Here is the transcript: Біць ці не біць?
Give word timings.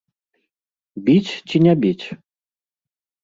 Біць 1.09 1.33
ці 1.53 1.57
не 1.65 1.73
біць? 1.83 2.05